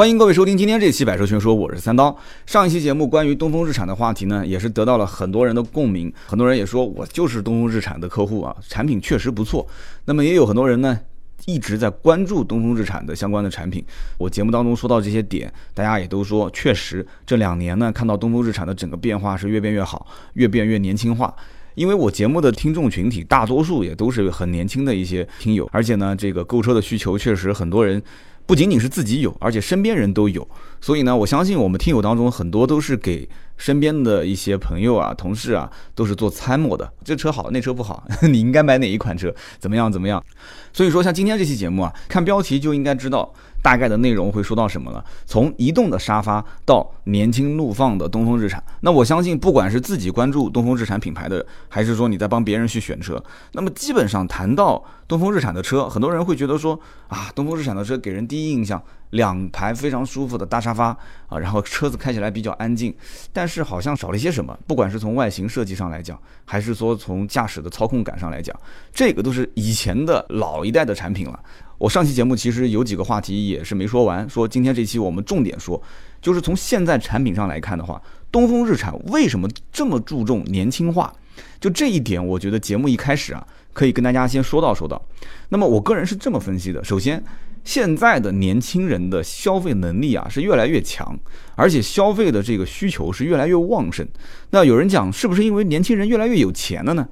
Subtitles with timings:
[0.00, 2.16] 欢迎各位收听今天这期《百车全说》，我是三刀。
[2.46, 9.66] 上一期节目关于东风日产的话题呢，也是得到了很多人的共鸣，很多人也说我就是东风日产的客户啊，产品确实不错。
[10.06, 10.98] 那么也有很多人呢
[11.44, 13.84] 一直在关注东风日产的相关的产品。
[14.16, 21.34] 我节目当中说到这些点，大家也都说确实这两年呢看到东风日产的整个变化是越变越好，越变越年轻化。
[21.74, 28.02] 因为我节目的听众群体大多数也都是很年轻的一些听友，而且呢这个购车的需求确实很多人。
[28.46, 30.46] 不仅仅是自己有，而且身边人都有，
[30.80, 36.92] 所以呢，我相信我们听友当中很多都是给身边的一些朋友啊、同事啊，都是做参谋的。
[37.04, 39.32] 这车好，那车不好， 你应该买哪一款车？
[39.58, 39.90] 怎么样？
[39.90, 40.22] 怎么样？
[40.72, 43.32] 所以说，像今天这期节目啊，看标题就应该知道。
[43.62, 45.04] 大概的内容会说到什么了？
[45.26, 53.22] 从移动的沙发到年轻怒放的东风日产，那我相信不管是自己关注东风日产品牌的，还是说你在帮别人去选车，
[53.52, 56.78] 那么基本上谈到东风日产的车，很多人会觉得说
[57.08, 60.96] 啊，东风日产的车给人第一印象，两排非常舒服的大沙发
[61.26, 62.94] 啊，然后车子开起来比较安静，
[63.32, 68.56] 但是好像少了些什么，不管是从外形设计上来讲，还是说从驾驶的操控感上来讲，
[68.94, 71.40] 这个都是以前的老一代的产品了。
[71.76, 75.82] 我上期节目其实有几个话题也是没说完，说今天这期我们重点说，
[76.22, 81.12] 就是从现在产品上来看的话，东风日产为什么这么注重年轻化？
[81.58, 85.00] 就这一点，我觉得节目一开始啊，可以跟大家先说到说到。
[85.48, 87.22] 那么我个人是这么分析的：首先，
[87.64, 91.18] 现在的年轻人的消费能力啊是越来越强，
[91.54, 94.06] 而且消费的这个需求是越来越旺盛。
[94.50, 97.06] 那有人讲，是不是因为年轻人越来越有钱了呢？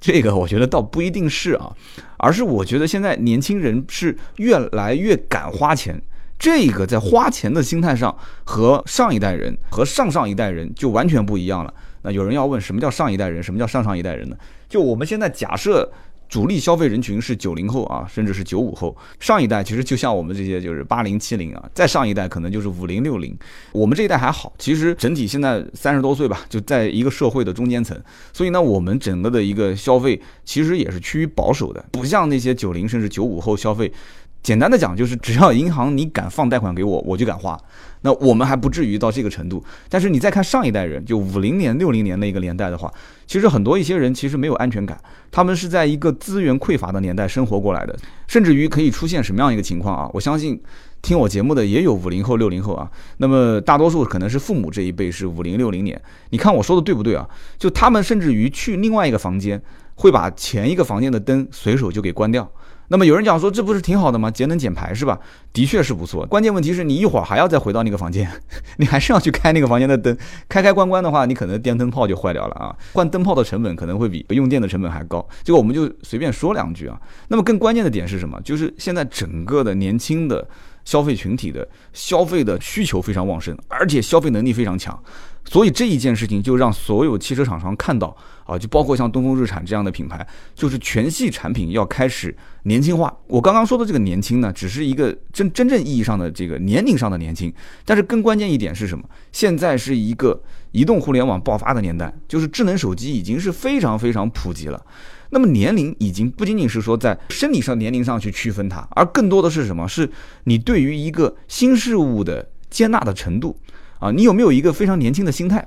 [0.00, 1.70] 这个我觉得倒不一定是啊，
[2.16, 6.02] 而是我觉得现在年轻人是越来越敢花钱，
[6.36, 11.72] 这个在花钱的心态上和上一代人和上上一代人就完全不一样了。
[12.02, 14.36] 那有人要问，什么叫上一代人，什么叫上上一代人呢？
[14.68, 15.90] 就我们现在假设。
[16.28, 18.96] 主力消费人群是九零后啊，甚至是九五后。
[19.20, 23.36] 上一代其实就像我们这些就是八零七零啊，再上一代可能就是五零六零。
[23.70, 27.94] 我们这一代还好，其实整体现在三十多岁吧，就在一个社会的中间层。
[28.32, 33.92] 所以呢，我们整个的一个消费其实也是趋于保守的，不像那些九零甚至九五后消费。
[34.42, 37.58] 简单的讲，就是只要银行你敢放贷款给我，我就敢花。
[38.00, 39.62] 那我们还不至于到这个程度。
[39.88, 42.92] 但是你再看上一代人，就五零年、六零年那个年代的话，
[43.24, 50.10] 其实很多一些人其实没有安全感，他们是在一个资源匮乏的年代生活过来的，甚至于可以出现什么样一个情况啊？
[50.12, 50.60] 我相信
[51.00, 52.90] 听我节目的也有五零后、六零后啊。
[53.18, 56.00] 那么大多数可能是父母这一辈是五零、六零年。
[56.30, 57.28] 你看我说的对不对啊？
[57.56, 59.62] 就他们甚至于去另外一个房间，
[59.94, 62.50] 会把前一个房间的灯随手就给关掉。
[62.88, 64.30] 那么有人讲说，这不是挺好的吗？
[64.30, 65.18] 节能减排是吧？
[65.52, 66.26] 的确是不错。
[66.26, 68.30] 关键问题是你一会儿还要再回到那个房间，
[68.76, 70.14] 你还是要去开那个房间的灯，
[70.48, 72.76] 开开关关的话，你可能电灯泡就坏掉了啊。
[72.92, 75.26] 换灯泡的成本可能会比用电的成本还高。
[75.42, 77.00] 这个我们就随便说两句啊。
[77.28, 78.38] 那么更关键的点是什么？
[78.42, 80.46] 就是现在整个的年轻的
[80.84, 85.02] 消费群体的消费的需求非常旺盛，而且消费能力非常强。
[85.44, 93.14] 所以这一件事情就让所有汽车厂商看到啊，就包括像东风日产这样的品牌，就是全系产品要开始年轻化。
[93.26, 97.52] 我刚刚说的这个年轻呢，只是一个真真正意义上的这个年龄上的年轻，
[97.84, 99.04] 但是更关键一点是什么？
[99.30, 104.82] 现在是一个移动互联网爆发的年代，就是智能手机已经是非常非常普及了。
[105.30, 109.88] 那么年龄已经不仅仅是说在生理上年龄上去区分它，而更多的是什么？
[109.88, 110.08] 是
[110.44, 113.58] 你对于一个新事物的接纳的程度。
[114.02, 115.64] 啊，你有没有一个非常年轻的心态？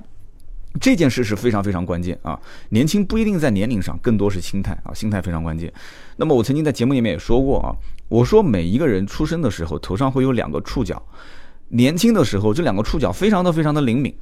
[0.78, 2.38] 这件事是非常非常关键啊！
[2.68, 5.72] 年轻不一定在年龄上，更多是心态啊，心态非常关键。
[6.16, 7.72] 那么我曾经在节目里面也说过啊，
[8.08, 11.02] 我说每一个人出生的时候头上会有两个触角，
[11.68, 14.14] 年轻的时候这两个触角非常的非常的灵敏，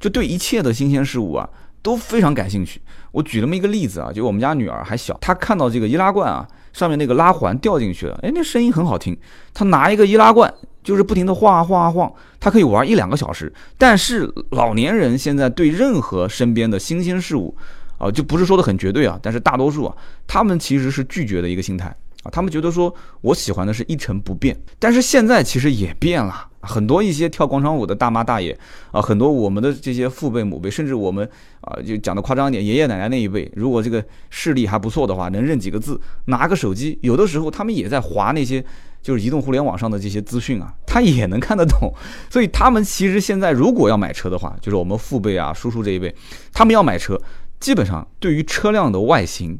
[0.00, 1.48] 就对一切的新鲜事物啊
[1.82, 2.82] 都非常感兴趣。
[3.12, 9.16] 我举那么一个例子啊，就我们家女儿还小，她看到这个易拉罐啊上面那个拉环掉进去了，哎，那声音很好听，
[9.54, 10.52] 她拿一个易拉罐。
[10.82, 13.52] 就是不停的晃啊晃啊晃，它可以玩一两个小时。
[13.78, 17.54] 但是老年人现在对任何身边的新鲜事物，
[17.98, 21.94] 啊，就不是说的很绝对啊，但是大多数啊，他们其实是拒绝的一个心态
[22.24, 22.30] 啊。
[22.32, 24.56] 他们觉得说我喜欢的是一成不变。
[24.78, 28.58] 但是现在其实也变了，很多一些跳广场舞的大妈大爷
[28.90, 31.28] 啊，很多我们的这些父辈母辈，甚至我们
[31.60, 38.64] 啊，就讲的夸张一点，爷爷奶奶那一辈，如果这个视力还不错的话，能认几个字，拿个手机，有的时候他们也在划那些。
[39.02, 41.92] 就是移动互联网上的这些资讯啊，他也能看得懂，
[42.30, 46.14] 所以他们其实现在如果要买车的话，就是我们父辈啊、叔叔这一辈，
[46.52, 47.20] 他们要买车，
[47.58, 49.58] 基本上对于车辆的外形，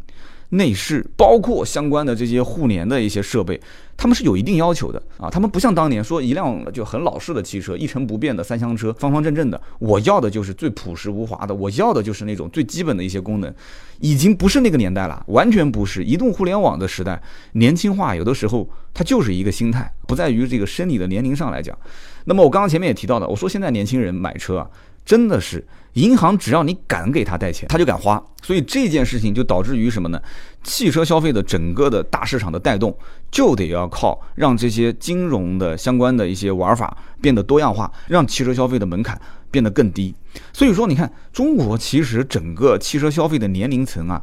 [0.52, 3.58] 内饰，包括相关的这些互联的一些设备，
[3.96, 5.30] 他们是有一定要求的啊。
[5.30, 13.52] 他们不像当年说一辆就很老式的汽车，一成不变的三厢车，方方正正的，我要的就是最朴实无华的，我要的就是那种最基本的一些功能，
[14.00, 16.04] 已经不是那个年代了，完全不是。
[16.04, 17.22] 移动互联网的时代，
[17.52, 21.76] 年轻化有的时候它就是一个心态，不在于这个生理的年龄上来讲。
[22.24, 24.68] 那么我刚刚前面也提到的，我说现在年轻人买车啊，
[25.04, 25.66] 真的是。
[25.94, 30.18] 银行只要你敢给他贷钱，他就敢花，所以这件事情就导致于什么呢？
[30.62, 32.96] 汽车消费的整个的大市场的带动，
[33.30, 39.20] 就得要靠让这些金融的相关的一些玩法变得多样化，让汽车消费的门槛
[39.50, 40.14] 变得更低。
[40.50, 44.22] 所以说，你看中国其实整个汽车消费的年龄层啊，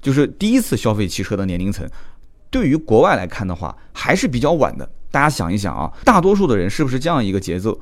[0.00, 1.84] 就是第一次消费汽车的年龄层，
[2.48, 4.88] 对于国外来看的话，还是比较晚的。
[5.10, 7.76] 大家想一想啊，大多数的人是不是这样一个节奏？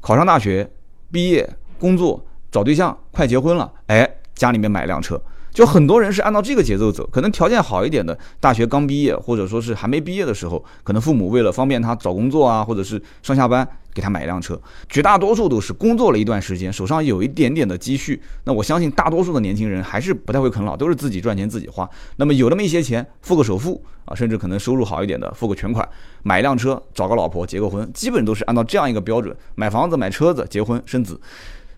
[0.00, 0.70] 考上大学，
[1.10, 1.46] 毕业，
[1.82, 2.24] 工作。
[2.52, 5.18] 找对象，快结婚了，哎，家里面买一辆车，
[5.54, 7.08] 就很多人是按照这个节奏走。
[7.10, 14.60] 可能条件好一点的，大学刚毕业，或者说是还没毕业的时候，可能父母为了方便他找工作啊，或者是上下班，给他买一辆车。
[14.86, 18.20] 绝大多数都是工作了一段时间，手上有一点点的积蓄。
[18.44, 21.88] 那我相信大多数的年轻人还是不太会啃老，都是自己赚钱自己花。
[22.16, 25.88] 那么有那么一些钱，付个首付啊，甚至可能收入好一点的，付个全款，
[26.22, 31.18] 买一辆车，找个老婆，结个婚，基本都是按照这样一个标准，买房子、买车子、结婚、生子。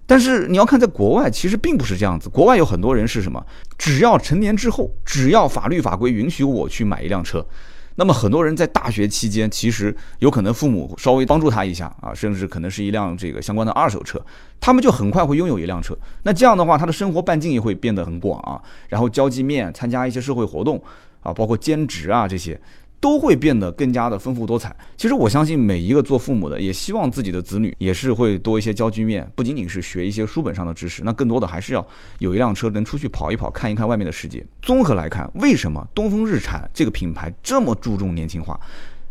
[0.06, 2.28] 但是你要看，在国外其实并不是这样子。
[2.28, 3.44] 国外有很多人是什么？
[3.78, 7.46] 只要成年之后，只要法律法规允许我去买一辆车，
[7.94, 14.20] 那么很多人在大学期间，其实有可能父母稍微帮助他一下啊，甚至可能是一辆这个相关的二手车，
[14.60, 15.96] 他们就很快会拥有一辆车。
[16.24, 18.60] 那这样的话，他的生活半径也会变得很广啊，
[18.90, 20.82] 然后交际面、参加一些社会活动
[21.22, 22.60] 啊，包括兼职啊这些。
[23.04, 24.74] 都会变得更加的丰富多彩。
[24.96, 31.86] 其实我相信每一个做父母的，也希望自己的子女也是会多一些交际面，不仅仅是学一些书本上的知识，那更多的还是要
[32.20, 34.42] 有一辆车能出去跑一跑，看一看外面的世界。
[34.62, 38.58] 综合来看，为什么东风日产这个品牌这么注重年轻化？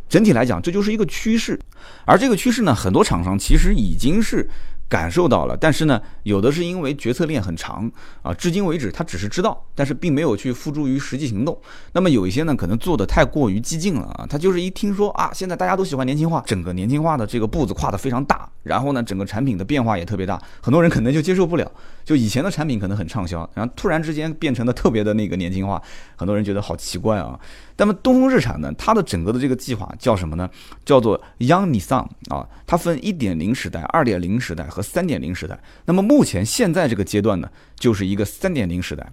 [0.09, 1.59] 整体来讲，这就是一个趋势。
[2.03, 4.49] 而这个趋势呢，很多厂商其实已经是。
[4.93, 7.91] 感受到了，但是呢，有的是因为决策链很长
[8.21, 11.59] 啊，至今为止他只是知道，但是并没有去付诸于实际行动。
[11.93, 21.71] 那么有一些呢，可能做的太过于激进了啊，他就是一听说啊，现在大家都喜欢年轻化，整个年轻化的这个步子跨得非常大，然后呢，整个产品的变化也特别大，很多人可能就接受不了。
[22.03, 25.81] 就以前的产品可能很畅销，然后突然之间变成了特别的那个年轻化，
[26.15, 27.39] 很多人觉得好奇怪啊。
[27.77, 30.49] 那么东风日产呢，它的整个的这个计划叫什么呢？
[30.85, 35.59] 叫做 Young Nissan 啊，它分1.0时代、2.0时代和3.0时代。
[35.85, 39.11] 那么目前现在这个阶段呢，就是一个3.0时代。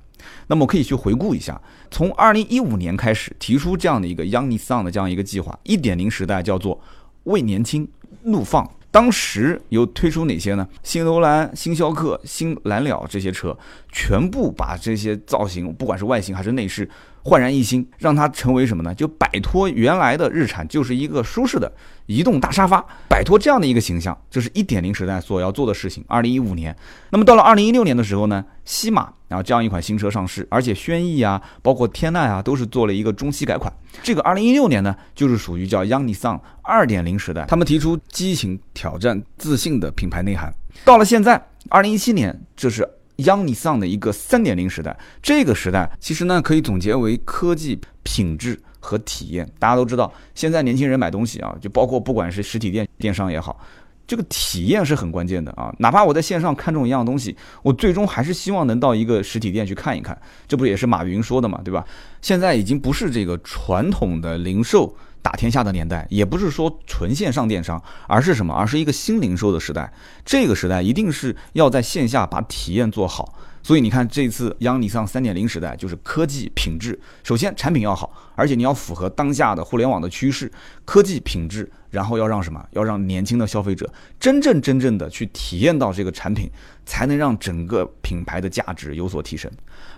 [0.48, 1.58] 那么我可以去回顾一下，
[1.90, 6.78] 从2015年开始提出这样的一个 Young Nissan 的这样一个计划，1.0时代叫做
[7.24, 7.88] 为年轻
[8.24, 8.70] 怒放。
[8.90, 10.66] 当时有推出哪些呢？
[10.82, 13.56] 新楼兰、新逍客、新蓝鸟这些车，
[13.92, 16.88] 全部把这些造型，不管是外形还是内饰。
[17.22, 18.94] 焕然一新，让它成为什么呢？
[18.94, 21.70] 就摆脱原来的日产就是一个舒适的
[22.06, 26.02] 移动大沙发，摆脱这样的一个形象，这是一点零时代所要做的事情。
[26.08, 26.74] 二零一五年，
[27.10, 33.70] 那么到了二零一六年的时候呢，西马啊这样一款新车上市，而且轩逸啊，包括天籁啊，都是做了一个中期改款。
[34.02, 40.50] 这个二零一六年呢，就是属于叫 Young Nissan 二点零时代，他们提出激情、挑战、自信的品牌内涵。
[40.86, 42.88] 到了现在，二零一七年，这是。
[43.22, 49.50] Youngness 的一个三点零时代，这个时代其实呢可以总结为科技、品质和体验。
[49.58, 53.60] 大家都知道，现在年轻人买东西啊，就包括不管是实体店、电商也好，
[54.06, 55.74] 这个体验是很关键的啊。
[55.78, 60.20] 哪怕我在线上看中一样东西，我最终还是希望能到一个实体店去看一看。
[60.48, 61.84] 这不也是马云说的嘛，对吧？
[62.20, 64.94] 现在已经不是这个传统的零售。
[65.22, 68.54] 打天下的年代，也不是说纯线上电商，而是什么？
[68.54, 69.92] 而是一个新零售的时代。
[70.24, 73.34] 这个时代一定是要在线下把体验做好。
[73.62, 76.98] 所以你看，这次央尼桑三点零时代就是科技品质。
[77.22, 80.50] 首先产品要好，而且你要符合当下的互联网的趋势，
[80.86, 82.64] 科技品质，然后要让什么？
[82.70, 86.50] 要让年轻的消费者真正真正的去体验到这个产品，
[86.86, 89.50] 才能让整个品牌的价值有所提升。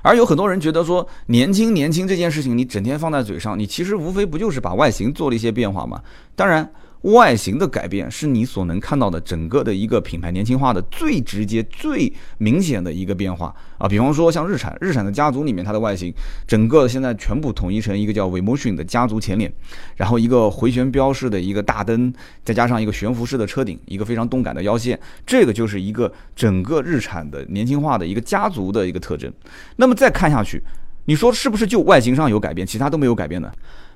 [0.03, 6.03] 而有很多人觉得说，年轻年轻这件事情，你整天放在嘴上，你其实无非不就是把外形做了一些变化嘛？
[6.35, 6.69] 当然。
[7.03, 13.89] 外形的改变是你所能看到的整个的一个品牌年轻化的最直接、最明显的一个变化啊！
[13.89, 16.15] 比方说像日产，日产的家族里面，它的外形
[16.47, 19.53] 整个现在全部统一成一个叫 Vemotion 的家族前脸，
[19.97, 22.13] 然后一个回旋标式的一个大灯，
[22.45, 29.33] 再加上一个悬浮式的车顶，一个非常动感的腰线，这个就是一个整个日产的年轻化的一个家族的一个特征。
[29.75, 30.63] 那么再看下去，
[31.07, 33.51] 你说是不是就外形上有改变，其他都没有改变呢？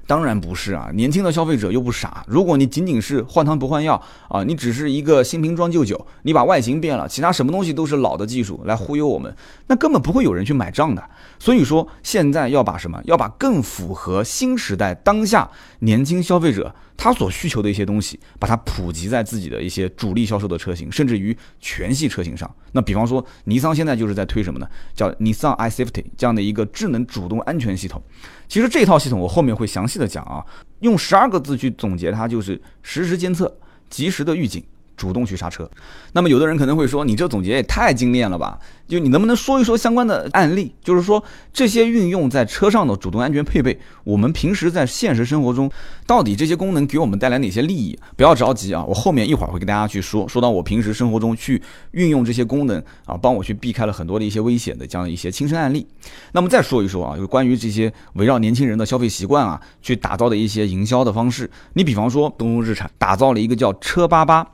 [0.06, 2.24] 当然不是啊，年轻的消费者又不傻。
[2.28, 9.34] 如果你仅仅是换汤不换药啊，你只是一个新瓶装旧酒，你把外形变了，其他什么东西都是老的技术来忽悠我们，
[9.66, 11.02] 那根本不会有人去买账的。
[11.38, 13.00] 所以说，现在要把什么？
[13.04, 22.52] 要把更符合新时代当下年轻消费者它所需求的一些东西，把它普及在自己的一些主力销售的车型，甚至于全系车型上。
[22.72, 24.68] 那比方说，尼桑现在就是在推什么呢？
[24.94, 28.02] 叫 Nissan iSafety 这样的一个智能主动安全系统。
[28.48, 30.44] 其实这套系统我后面会详细的讲啊，
[30.80, 33.56] 用十二个字去总结它，就是实时监测、
[33.90, 34.64] 及时的预警。
[34.96, 35.70] 主动去刹车，
[36.12, 38.58] 那么有的人可能会说，你这总结也太精炼了吧？
[38.88, 40.72] 就你能不能说一说相关的案例？
[40.82, 41.22] 就是说
[41.52, 45.70] 这些运用在车上的主动安全配备，我们平时在现实生活中，
[46.06, 47.98] 到底这些功能给我们带来哪些利益？
[48.16, 51.60] 不要着急啊，我后面一会儿会给大家去说，说到我平时生活中去
[51.90, 55.86] 运用这些功能啊，帮我去避开了很多的一些危险的这样的一些亲身案例。
[56.32, 61.50] 那么再说一说啊，就关于这些围绕年轻人的消费习惯啊，去打造的一些营销的方式。
[61.74, 64.46] 你比方说东风日产打造了一个叫车八八。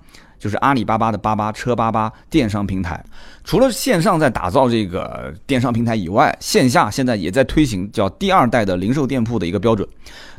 [0.42, 3.00] 就是阿里巴巴的八八车八八电商平台，
[3.44, 9.88] 除了线上在打造这个电商平台以外，线下现在也在推行叫第二代的零售店铺的一个标准。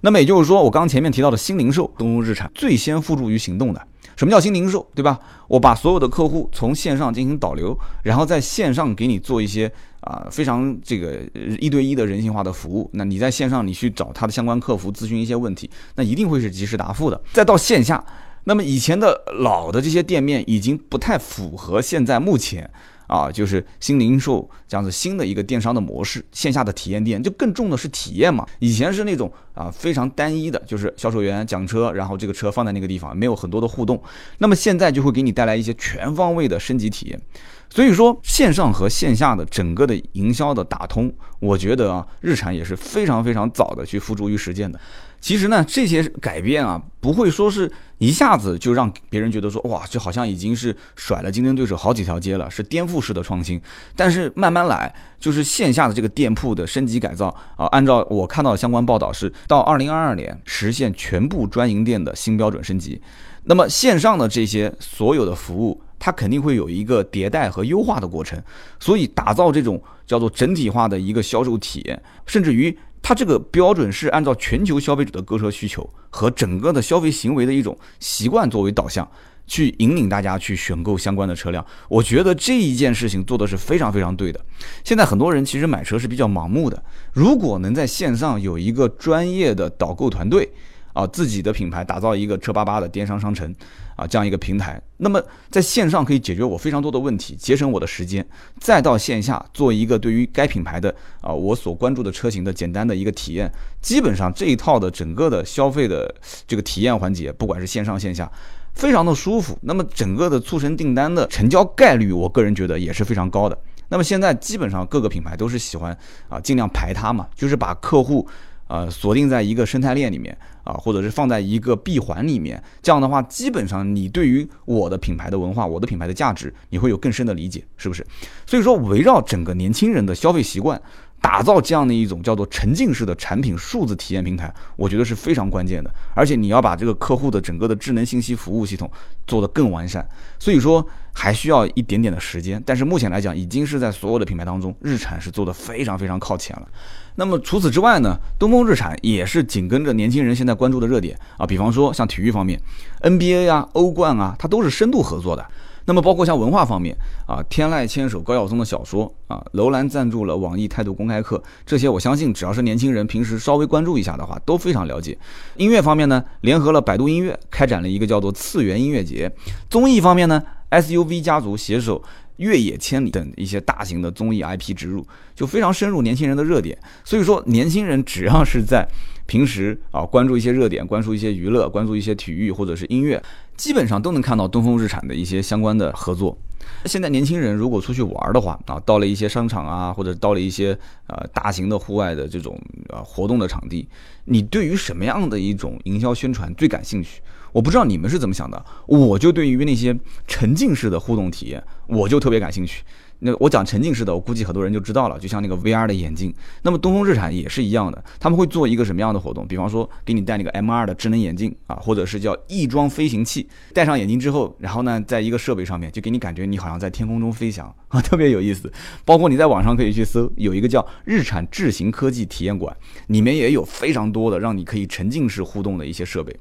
[0.02, 3.82] 那么也就是说，我刚前面提到的新零售，东风日产最先付诸于行动的。
[4.18, 5.18] 什么叫新零售，对吧？
[5.48, 11.22] 我把所有的客户从线上进行导流，然后在线上给你做一些啊非常这个
[11.62, 12.90] 一对一的人性化的服务。
[12.92, 17.22] 那你在线上你去找他的相关客服咨询一些问题，那一定会是及时答复的。
[17.32, 18.04] 再到线下。
[18.46, 22.70] 那么以前的老的这些店面已经不太符合现在目前
[23.08, 28.46] 啊，就是新零售这样子新的一个电商的模式，线下的体验店就更重的是体验嘛。
[28.60, 34.02] 以前是那种啊非常单一的，就是销售员讲车，然后这个车放在那个地方，没有很多的互动。
[34.40, 37.22] 那么现在就会给你带来一些全方位的升级体验。
[37.70, 44.80] 所以说，线上和线下的整个的营销的打通，我觉得啊，日产也是非常非常早的去付诸于实践的。
[45.24, 53.62] 其实呢，这些改变啊，不会说是一下子就让别人觉得说，哇，这好像已经是甩了竞争对手好几条街了，是颠覆式的创新。
[53.96, 63.02] 但是慢慢来，就是线下的这个店铺的升级改造啊，按照我看到的相关报道，是到二零二二年实现全部专营店的新标准升级。
[63.46, 65.82] 那么线上的这些所有的服务。
[66.06, 68.38] 它肯定会有一个迭代和优化的过程，
[68.78, 79.10] 所以打造这种叫做整体化的一个销售体验，甚至于它这个标准是按照全球消费者的购车需求和整个的消费行为的一种习惯作为导向，
[79.48, 81.66] 去引领大家去选购相关的车辆。
[81.88, 84.46] 我觉得这一件事情做的是非常非常对的。
[84.84, 86.84] 现在很多人其实买车是比较盲目的，
[87.14, 90.50] 如果能在线上有一个专业的导购团队。
[90.94, 93.52] 啊，自己的品牌打造一个车巴巴的电商商城，
[93.96, 98.26] 啊，这样一个平台，那么在线上可以解决我非常多的问题，节省我的时间，
[98.60, 106.14] 再到线下做一个对于该品牌的啊我所关注的车型的简单的一个体验，基本上这一套的整个的消费的
[106.48, 108.32] 这个体验环节，不管是线上线下，
[108.74, 109.58] 非常的舒服。
[109.62, 113.58] 那么整个的促成订单的成交概率，我个人觉得也是非常高的。
[113.90, 115.96] 那么现在基本上各个品牌都是喜欢
[116.28, 118.28] 啊尽量排他嘛，就是把客户。
[118.68, 128.06] 呃，锁定在一个生态链里面啊，或者是放在一个闭环里面，这样的话，基本上你对于我的品牌的文化、我的品牌的价值，你会有更深的理解，是不是？
[128.46, 130.82] 所以说，围绕整个年轻人的消费习惯。
[131.24, 135.90] 打造这样的一种叫做沉浸式的产品数字体验平台，我觉得是非常关键的。
[136.14, 138.92] 而且你要把这个客户的整个的智能信息服务系统
[139.26, 140.06] 做得更完善，
[140.38, 142.62] 所以说还需要一点点的时间。
[142.66, 146.68] 但是目前来讲，已经是在所有的品牌当中，日产是做得非常非常靠前了。
[147.16, 152.62] 那么除此之外呢，东风日产也是紧跟着年轻人现在关注的热点啊，比方说像体育方面
[153.02, 155.46] ，NBA 啊、欧冠啊，它都是深度合作的。
[155.86, 156.96] 那么包括像文化方面
[157.28, 165.18] 啊，天籁牵手高晓松的小说啊，楼兰赞助了网易态度公开课，这些我相信只要是年轻人平时稍微关注一下的话，都非常了解。
[165.58, 169.32] 音乐方面呢，联合了百度音乐开展了一个叫做次元音乐节。
[169.70, 172.02] 综艺方面呢，SUV 家族携手
[172.38, 176.78] 越野千里等一些大型的综艺 IP 植入，就非常深入年轻人的热点。
[177.04, 178.88] 所以说，年轻人只要是在
[179.26, 183.22] 平时啊关注一些热点，关注一些娱乐，关注一些体育或者是音乐。
[183.56, 186.38] 基本上都能看到东风日产的一些相关的合作。
[186.86, 192.58] 现在年轻人如果出去玩的话啊，到了一些商场啊，或者到了一些呃大型的户外的这种
[192.90, 193.88] 呃活动的场地，
[194.26, 197.22] 你对于什么样的一种营销宣传最感兴趣？
[197.52, 199.96] 我不知道你们是怎么想的，我就对于那些
[200.26, 202.84] 沉浸式的互动体验，我就特别感兴趣。
[203.26, 206.34] 那我讲沉浸式的，我估计很多人就知道了，就像那个 VR 的眼镜。
[206.62, 209.48] 那么东风日产也是一样的，他们会做一个什么样的活动？
[209.48, 213.48] 比方说给你戴那个 M2 的智能眼镜啊，或者是叫翼装飞行器。
[213.74, 218.72] 戴上眼镜之后，然后呢，在一个设备上面就给你感觉你好像在天空中飞翔啊， 特别有意思。
[219.06, 222.76] 包括你在网上可以去搜，有一个叫日产智行科技体验馆，
[223.08, 226.36] 里面也有非常多的让你可以沉浸式互动的一些设备。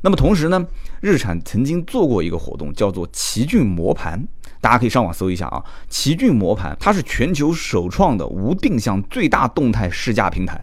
[0.00, 0.66] 那么同时呢，
[1.00, 4.26] 日产曾经做过一个活动，叫做奇骏磨盘。
[4.64, 10.58] 大家可以上网搜一下啊，奇骏磨盘，它是全球首创的无定向最大动态试驾平台。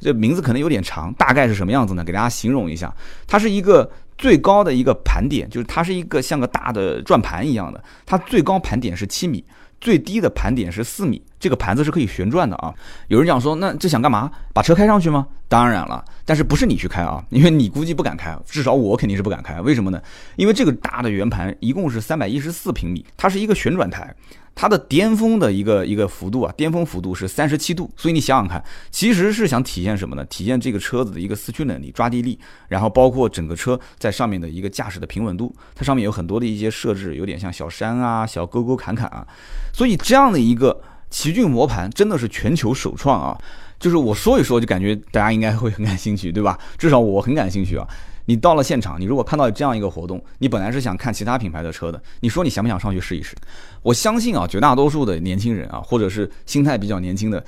[0.00, 2.02] 这名字可能有点长，大概是什么样子呢？
[2.02, 2.90] 给大家形容一下，
[3.26, 9.44] 它是一个最高的一个盘点，就是它是一个像个大的转盘一样的，它最高盘点是七米。
[9.80, 12.72] 最低的盘点是四米，这个盘子是可以旋转的啊。
[13.08, 14.30] 有人讲说，那这想干嘛？
[14.52, 15.26] 把车开上去吗？
[15.48, 17.22] 当然了，但是不是你去开啊？
[17.30, 19.60] 因为你估计不敢开，至少我肯定是不敢开。
[19.60, 20.00] 为什么呢？
[20.36, 24.14] 因为这个大的圆盘一共是三百一十四平米，它是一个旋转台。
[24.54, 30.24] 它的巅峰的一个一个幅度啊，巅峰幅度是三十七度，所以你想想看，其实是想体现什么呢？
[30.26, 35.54] 体现这个车子的一个四驱能力、抓地力，然后包括整个车在上面的一个驾驶的平稳度。
[35.74, 39.26] 它上面有很多的一些设置，有点像小山啊、小沟沟坎坎啊，
[39.72, 40.80] 所以这样的一个
[41.10, 43.38] 奇骏磨盘真的是全球首创啊！
[43.84, 46.58] 就是我说一说，就感觉大家应该会很感兴趣，对吧？
[46.78, 47.86] 至少我很感兴趣啊。
[48.24, 53.36] 你到了现场，你如果看到这样一个活动，你本来是想看其他品牌的车的，你说你想不想上去试一试？
[53.82, 57.44] 我相信啊，绝大多数的年轻人啊，或者是心态比较年轻的，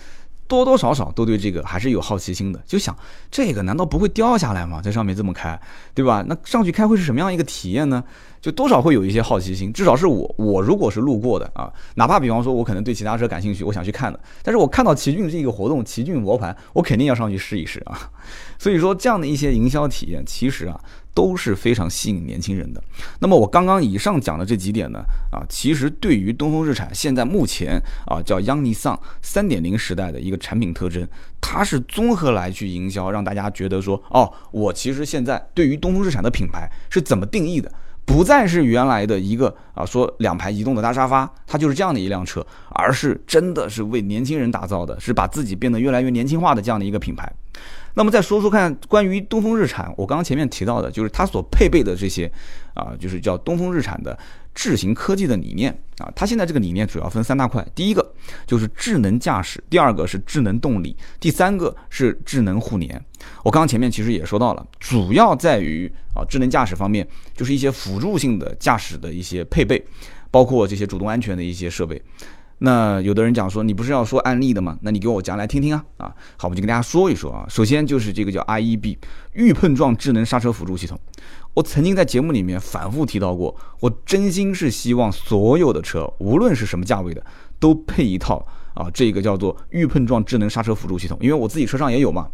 [0.48, 2.96] 多多少少都对这个还是有好奇心的，就想
[3.30, 4.80] 这个难道不会掉下来吗？
[4.80, 5.60] 在上面这么开，
[5.94, 6.24] 对吧？
[6.26, 8.02] 那上去开会是什么样一个体验呢？
[8.40, 18.10] 就多少会有一些好奇心，至少是我，我如果是路过的啊，哪怕比方说我可能对其他车感兴趣，我想去看的，但是我看到奇骏这个活动，奇骏磨盘，我肯定要上去试一试啊。
[18.58, 20.80] 所以说这样的一些营销体验，其实啊。
[21.16, 22.82] 都是非常吸引年轻人的。
[23.18, 24.99] 那么我刚刚以上讲的这几点呢，
[25.32, 31.08] 啊，其实对于东风日产现在目前啊叫 Young Nissan 三点零时代的一个产品特征，
[31.40, 37.73] 它是综合来去营销，让大家觉得说，哦，我其实现在对于东风日产的品牌是怎么定义的？
[38.04, 47.32] 不再是原来的一个啊说两排移动的大沙发，它就是这样的一辆车，而是真的是为年轻人打造的，是把自己变得越来越年轻化的这样的一个品牌。
[47.98, 52.30] 那么再说说看，关于东风日产，我刚刚前面提到的，就是它所配备的这些，
[52.74, 54.16] 啊，就是叫东风日产的
[54.54, 56.12] 智行科技的理念啊。
[56.14, 58.14] 它现在这个理念主要分三大块，第一个
[58.46, 63.02] 就是智能驾驶，第二个是智能动力，第三个是智能互联。
[63.42, 69.82] 我刚刚前面其实也说到了，主要在于啊智能驾驶方面，就是一些辅助性的驾驶的一些配备，
[70.30, 72.02] 包括这些主动安全的一些设备。
[72.58, 74.78] 那有的人讲说，你不是要说案例的吗？
[74.80, 75.84] 那你给我讲来听听啊！
[75.98, 77.44] 啊，好，我就跟大家说一说啊。
[77.50, 78.96] 首先就是这个叫 IEB
[79.34, 80.98] 预碰撞智能刹车辅助系统。
[81.52, 87.22] 我曾经在节目里面反复提到过，我真心是希望所有的车，无论是什么价位的，
[87.58, 91.18] 都配一套啊，这个叫做预碰撞智能刹车辅助系统。
[91.20, 92.26] 因为我自己车上也有嘛，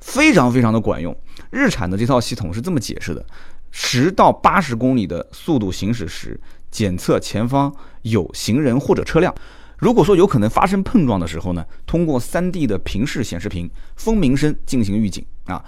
[0.00, 1.16] 非常非常的管用。
[1.50, 3.24] 日产的这套系统是这么解释的：
[3.70, 6.38] 十到八十公里的速度行驶时，
[6.70, 9.34] 检测前方有行人或者车辆。
[9.82, 15.60] 如果说有可能发生碰撞的时候呢，通过 3D 的平视显示屏蜂鸣声进行预警啊，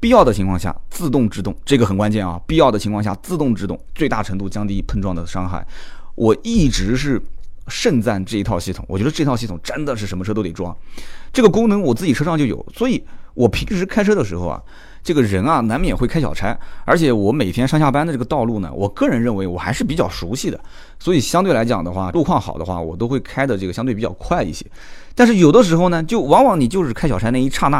[0.00, 5.66] 必要的情况下自动制动，这个很关键啊，必要的情况下自动制动，最大程度降低碰撞的伤害。
[6.14, 7.20] 我一直是
[7.68, 10.74] 盛赞这一套系统，我觉得这套系统真的是什么车都得装，
[11.30, 14.62] 这个功能我自己车上就有，所以我平时开车的时候啊。
[15.02, 20.60] 这个人啊，难免会开小差，而且我每天上下班的这个道路呢，我个人认为我还是比较熟悉的，
[20.98, 24.64] 所以相对来讲的话，路况好的话，我都会开的这个相对比较快一些。
[25.14, 27.78] 但是有的时候呢，就往往你就是开小差那一刹那，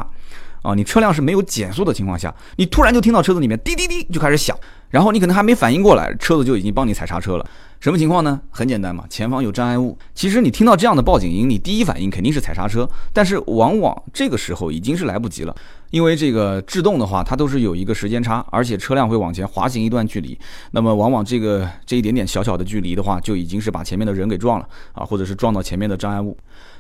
[0.63, 4.57] 啊，你车辆是没有减速的情况下，你突然就听到车子里面滴滴滴就开始响，
[4.89, 7.47] 然后你可能还没反应过来，车子就已经帮你踩刹车了。
[7.81, 8.39] 什么情况呢？
[8.51, 9.97] 很简单嘛，前方有障碍物。
[10.15, 15.57] 其实你听到这样的报警音，你第一反应肯定是踩刹车，但是往往这个时候已经是来不及了，
[15.90, 20.38] 因为这个制动的话，它都是有一个时间差，而且车辆会往前滑行一段距离。
[20.70, 26.37] 那么往往这个这一点点小小的距离的话，就已经是把前面的人给撞了啊，或者是撞到前面的障碍物。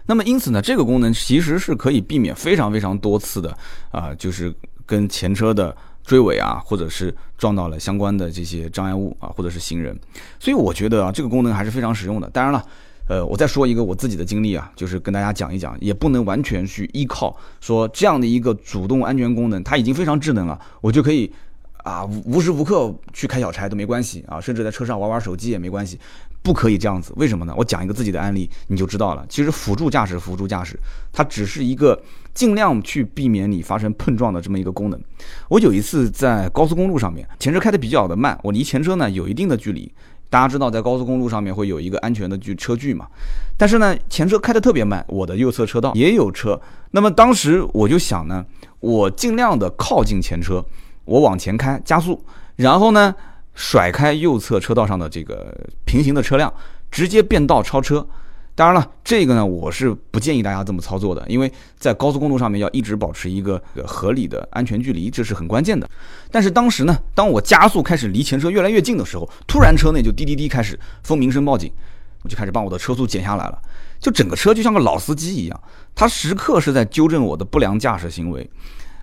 [0.06, 3.56] 那么因此呢，这个功能其实是可以避免非常非常多次的
[3.90, 4.54] 啊，就是
[4.86, 5.76] 跟前车的。
[6.02, 9.96] 追尾啊，或者是撞到了相关的这些障碍物啊，或者是行人，
[10.40, 12.28] 所以我觉得啊，这个功能还是非常实用的。
[12.30, 12.64] 当然了，
[13.10, 21.28] 呃，我再说一个我自己的经历啊，就是跟大家讲一讲，也不能完全去依靠说这样的一个主动安全功能，它已经非常智能了，我就可以
[21.78, 25.98] 啊无时无刻去开小差都没关系啊，甚至在车上玩玩手机也没关系。
[26.42, 27.52] 不可以这样子，为什么呢？
[27.56, 29.26] 我讲一个自己的案例，你就知道了。
[29.28, 30.78] 其实辅助驾驶，辅助驾驶，
[31.12, 32.00] 它只是一个
[32.32, 34.98] 尽量去避免你发生碰撞的这么一个功能。
[35.48, 39.92] 我有一次在高速公路上面，前车开的比较的慢，我离前车呢有一定的距离，
[40.30, 43.06] 大家知道，在高速公路上面会有一个安全的距车距嘛。
[43.58, 46.58] 但是呢，前车开得特别慢，我的右侧车道也有车。
[46.92, 48.46] 那么当时我就想呢，
[48.78, 50.64] 我尽量的靠近前车，
[51.04, 52.24] 我往前开加速，
[52.56, 53.14] 然后呢
[53.54, 55.52] 甩开右侧车道上的这个
[55.84, 56.52] 平行的车辆，
[56.90, 58.06] 直接变道超车。
[58.60, 65.88] 当然了，这个呢，我是不建议大家这么操作的，因为在高速公路上面要一直保持一个合理的安全距离，这是很关键的。
[66.30, 71.72] 但是当时呢，当我加速开始离前车越来越近的时候，突然车内就滴滴滴开始蜂鸣声报警，
[72.22, 73.58] 我就开始把我的车速减下来了，
[73.98, 75.58] 就整个车就像个老司机一样，
[75.94, 78.46] 他时刻是在纠正我的不良驾驶行为。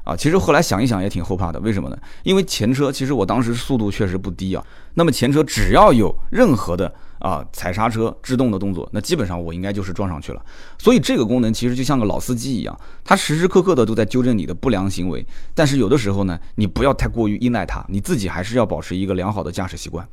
[0.03, 1.97] 啊，其实后来想一想也挺后怕的，为什么呢？
[2.21, 6.93] 因为前车其实我当时速度确实不低啊，那么前车只要有任何的。
[7.19, 10.45] 啊，踩刹车制动的动作，那基本上我应该就是撞上去了。
[10.77, 15.25] 所以这个功能其实就像个老司机一样，它时时刻刻的都在纠正你的不良行为。
[15.53, 20.07] 但是有的时候呢，你不要太过于依赖它，你自己还是要保持一个良好的驾驶习惯。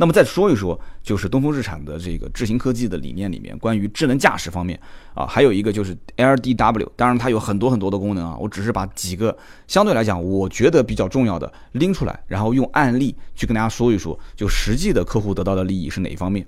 [0.00, 4.80] 那么再说一说，就是东风日产的这个智行科技的理念里面，关于智能驾驶方面
[5.12, 9.36] 啊，还有一个就是 LDW，当然它有很多很多的功能啊，我只是把几个
[9.68, 16.46] 相对来讲我觉得比较重要的拎出来，然后用案例去跟大家说一说，就实际的客户得到的利益是哪一方面。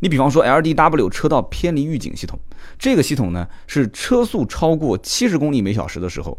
[0.00, 2.38] 你比方说 LDW 车道偏离预警系统，
[2.78, 6.38] 这个系统呢是车速超过七十公里每小时的时候，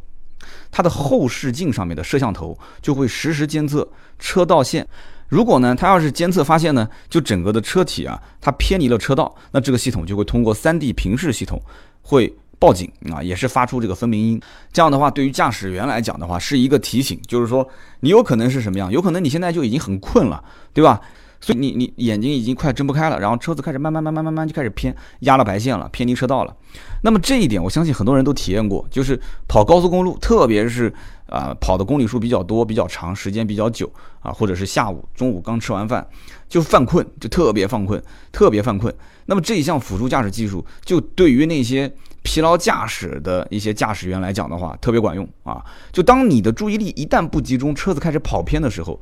[0.70, 3.90] 它的后视镜上面的摄像头就会实时监测
[4.20, 4.88] 车道线。
[5.34, 11.60] 如果呢它要是监测发现呢，就整个的车体啊它偏离了车道，那这个系统就会通过 3D 平视系统
[12.04, 14.40] 会报警啊，也是发出这个分鸣音。
[14.72, 17.68] 这样的话，对于驾驶员来讲的话是一个提醒，就是说
[18.02, 18.92] 你有可能是什么样？
[18.92, 21.02] 有可能你现在就已经很困了，对吧？
[21.44, 26.56] 所以你你眼睛已经快睁不开了，然后车子开始慢慢慢慢慢慢就开始偏，压了白线了，偏离车道了。
[27.02, 30.94] 那么这一点，我相信很多人都体验过，就是跑高速公路，特别是
[31.28, 36.08] 啊跑的公里数比较多、比较长、时间比较久啊，或者是下午、中午刚吃完饭
[36.48, 38.02] 就犯困，就特别犯困，
[38.32, 38.96] 特别犯困。
[39.26, 45.62] 那么这一项辅助驾驶技术，就对于那些疲劳驾驶的一些驾驶员来讲的话，特别管用啊。
[45.92, 48.98] 就当你的注意力一旦不集中，车子开始跑偏的时候。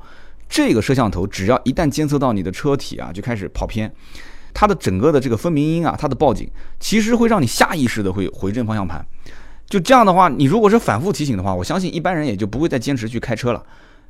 [0.51, 3.89] 这个摄像头只要一旦监测到你的车体啊，就开始跑偏，
[4.53, 9.03] 它的整个的这个分鸣音啊，它的报警，其实会让你下意识的会回正方向盘。
[9.65, 13.63] 就这样的话，你如果是反复提醒的话，我相信一般人也就不会再坚持去开车了。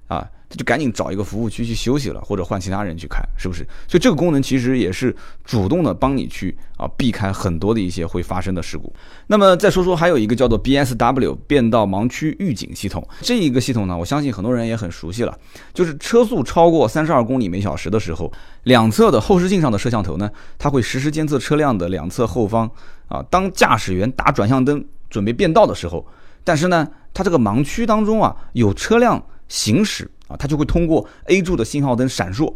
[0.08, 3.65] 啊，他就赶紧找一个服务区去休息了，或者换其他人去开，是不是？
[3.87, 8.93] 所以这个功能其实也是主动的帮你去啊避开很多的一些会发生的事故。
[9.27, 15.39] 那么再说说还有一个叫做 BSW 变道盲区预警系统，这一个系统呢，我相信很多人也很熟悉了，
[15.73, 18.29] 就是车速超过三十二公里每小时的时候，
[18.63, 22.69] 两侧的后视镜上的摄像头呢，它会实时监测车辆的两侧后方
[23.07, 26.05] 啊，当驾驶员打转向灯准备变道的时候，
[26.43, 29.23] 但是呢，它这个盲区当中啊有车辆。
[29.51, 32.53] 行驶啊，它就会通过 A 柱的信号灯闪烁，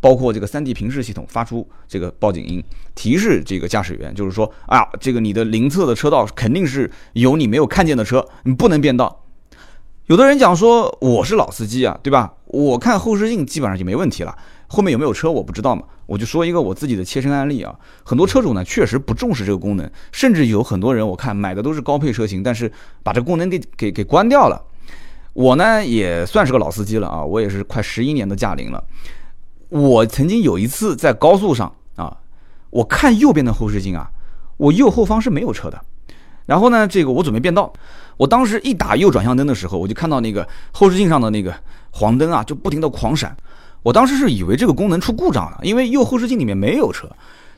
[0.00, 2.62] 包括这个 3D 平视系统发出这个报警音，
[2.94, 9.22] 提示这个驾驶员，就是说啊，这个你的邻侧的车道肯定是有你没有看见的车，你不能变道。
[10.06, 12.34] 有的人讲说我是老司机啊，对吧？
[12.48, 15.82] 我看后视镜基本上就没问题了，后面有没有车我不知道嘛。
[16.06, 22.70] 我就说一个我自己的切身案例啊，很多车主呢确实不重视这个功能，甚至有很多人我看买的都是高配车型，但是
[23.02, 24.62] 把这个功能给给给关掉了。
[25.34, 28.82] 我呢也算是个老司机了啊，我也是快十一年的驾龄了。
[29.68, 32.16] 我曾经有一次在高速上啊，
[32.70, 34.08] 我看右边的后视镜啊，
[34.56, 35.80] 我右后方是没有车的。
[36.46, 37.72] 然后呢，这个我准备变道，
[38.16, 41.52] 我当时一打右转向灯的时候，我就看到那个后视镜上的那个
[41.90, 43.36] 黄灯啊，就不停的狂闪。
[43.82, 47.08] 我当时是以为这个功能出故障了，因为右后视镜里面没有车。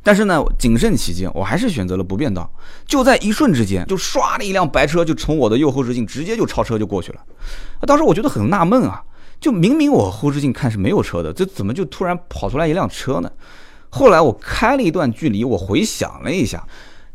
[0.06, 2.48] 但是呢，谨慎起见，我还是选择了不变道。
[2.86, 7.20] 就在一瞬之间，就唰的一辆白车就从我的右后视镜直接就超车就过去了。
[7.80, 9.02] 当时我觉得很纳闷啊，
[9.40, 13.28] 就明明我后视镜看是没有车的，这怎么就突然跑出来一辆车呢？
[13.90, 16.64] 后来我开了一段距离，我回想了一下，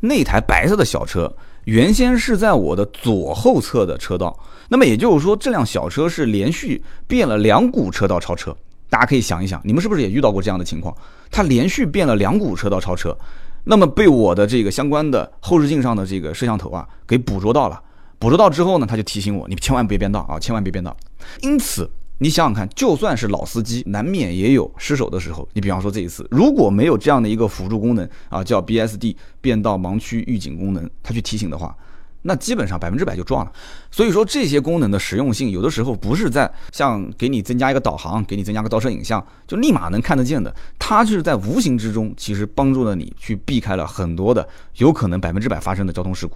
[0.01, 8.53] 那台白色的小车原先是在我的左后侧的车道，那么也就是说，这辆小车是连续变了两股车道超车。
[8.89, 10.93] 大家可以想一想，你们是不是也遇到过这样的情况？
[11.31, 13.17] 它连续变了两股车道超车，
[13.63, 17.81] 那么被我的这个相关的后视镜上的这个摄像头啊给捕捉到了。
[18.19, 20.95] 捕捉到之后呢，他就提醒我，你千万别变道啊，千万别变道。
[21.41, 21.89] 因此，
[22.19, 25.47] 你想想看，就算是老司机，难免也有失手的时候。
[25.53, 31.75] 你比方说这一次，如果没有这样的一个辅助功能啊，叫 BSD 变道盲区预警功能，它去提醒的话。
[32.23, 33.51] 那基本上百分之百就撞了，
[33.89, 46.35] 所以说这些功能的实用性，有的时候不是在像给你增加一个导航，给你增加个倒车影像，就立马能看得见的，它就是在无形之中，其实帮助了你去避开了很多的有可能百分之百发生的交通事故。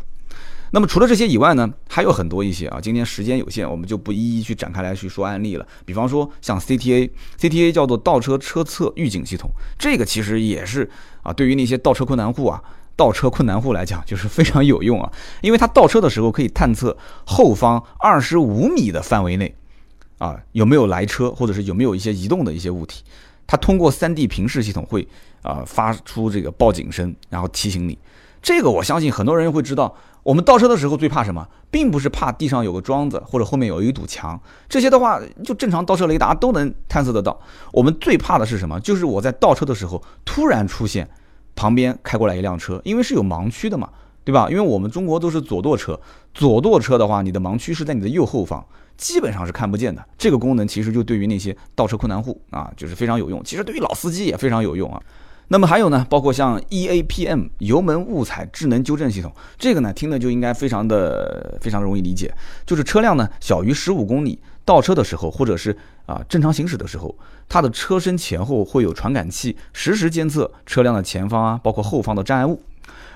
[0.72, 2.82] 那么除了这些以外呢，还有很多一些啊。
[2.82, 5.66] 今天时间有限，我们就不一一去展开来去说案例了。
[5.86, 10.90] 比方说像 CTA，CTA 叫做倒车车侧预警系统，这个其实也是
[11.22, 12.62] 啊，对于那些倒车困难户啊，
[12.96, 15.12] 倒车困难户来讲，就是非常有用啊。
[15.42, 19.56] 因为它倒车的时候可以探测后方二十五米的范围内
[20.18, 23.04] 啊有没有来车，或者是有没有一些移动的一些物体。
[23.48, 25.08] 它通过 3D 平视系统会
[25.42, 27.98] 啊发出这个报警声，然后提醒你。
[28.42, 29.96] 这个我相信很多人会知道。
[30.24, 31.48] 我们倒车的时候最怕什么？
[31.70, 37.40] 并不是怕地上有个桩子或者后面有一堵墙，这些的话就正常倒车雷达都能探测得到。
[37.72, 38.80] 我们最怕的是什么？
[38.80, 41.08] 就是我在倒车的时候突然出现
[41.56, 43.90] 旁边开过来一辆车，因为是有盲区的嘛，
[44.24, 44.48] 对吧？
[44.50, 46.00] 因为我们中国都是左舵车，
[46.34, 48.66] 左舵车的话，你的盲区是在你的右后方，
[48.98, 50.06] 基本上是看不见的。
[50.18, 53.44] 这个功能其实就对于那些倒车困难户啊，就是非常有用。
[53.44, 55.02] 其实对于老司机也非常有用啊。
[55.50, 62.34] 那么还有呢，包括像 EAPM 油门误踩智能纠正系统，这个呢听的就应该非常的非常容易理解，
[62.66, 65.78] 就是车辆呢小于十五公里倒车的时候，或者是
[66.08, 67.16] 啊正常行驶的时候，
[67.48, 72.60] 它的车身前后会有传感器实时监测车辆的前方啊，包括后方的障碍物。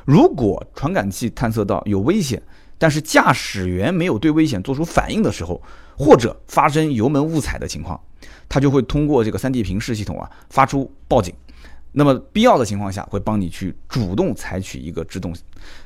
[0.06, 2.42] 如果传感器探测到有危险，
[2.78, 5.60] 但是驾驶员没有对危险做出反应的时候，
[5.98, 8.00] 或者发生油门误踩的情况，
[8.48, 11.34] 它就会通过这个 3D 平视系统啊发出报警。
[11.92, 15.36] 那么必要的情况下，会帮你去主动采取一个制动，